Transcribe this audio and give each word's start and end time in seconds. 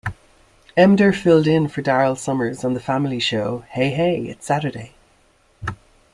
Emdur 0.75 1.13
filled 1.13 1.45
in 1.45 1.67
for 1.67 1.83
Daryl 1.83 2.17
Somers 2.17 2.65
on 2.65 2.73
the 2.73 2.79
family 2.79 3.19
show 3.19 3.65
"Hey 3.69 3.91
Hey 3.91 4.21
It's 4.29 4.47
Saturday". 4.47 4.95